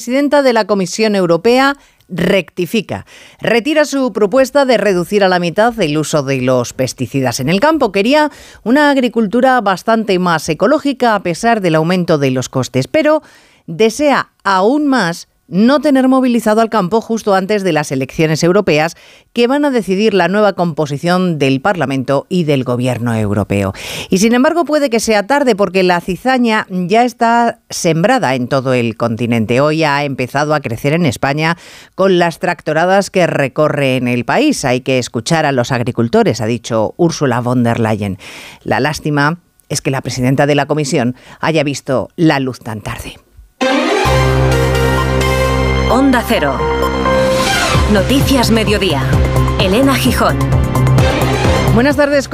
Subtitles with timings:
[0.00, 1.76] presidenta de la Comisión Europea
[2.08, 3.04] rectifica.
[3.38, 7.60] Retira su propuesta de reducir a la mitad el uso de los pesticidas en el
[7.60, 7.92] campo.
[7.92, 8.30] Quería
[8.64, 13.20] una agricultura bastante más ecológica a pesar del aumento de los costes, pero
[13.66, 18.96] desea aún más no tener movilizado al campo justo antes de las elecciones europeas
[19.32, 23.72] que van a decidir la nueva composición del Parlamento y del Gobierno europeo.
[24.08, 28.72] Y sin embargo puede que sea tarde porque la cizaña ya está sembrada en todo
[28.72, 29.60] el continente.
[29.60, 31.56] Hoy ha empezado a crecer en España
[31.94, 34.64] con las tractoradas que recorren el país.
[34.64, 38.18] Hay que escuchar a los agricultores, ha dicho Ursula von der Leyen.
[38.62, 43.14] La lástima es que la presidenta de la Comisión haya visto la luz tan tarde.
[46.00, 46.56] Onda Cero.
[47.92, 49.02] Noticias Mediodía.
[49.60, 50.38] Elena Gijón.
[51.74, 52.26] Buenas tardes,